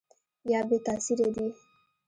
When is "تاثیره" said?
0.85-1.27